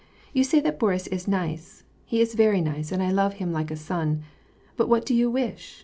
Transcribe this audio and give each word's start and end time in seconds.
You 0.33 0.43
say 0.43 0.59
that 0.61 0.79
Boris 0.79 1.05
is 1.05 1.27
nice. 1.27 1.83
He 2.05 2.21
is 2.21 2.33
very 2.33 2.59
nice, 2.59 2.91
and 2.91 3.03
I 3.03 3.11
love 3.11 3.33
him 3.35 3.53
like 3.53 3.69
a 3.69 3.75
son, 3.75 4.23
but 4.75 4.89
what 4.89 5.05
do 5.05 5.13
you 5.13 5.29
wish 5.29 5.79